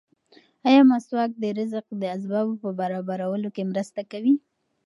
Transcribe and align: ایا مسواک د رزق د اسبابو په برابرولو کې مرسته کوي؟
ایا 0.69 0.81
مسواک 0.91 1.31
د 1.37 1.43
رزق 1.59 1.85
د 2.01 2.03
اسبابو 2.15 2.53
په 2.63 2.69
برابرولو 2.79 3.47
کې 3.55 3.63
مرسته 3.71 4.01
کوي؟ 4.11 4.33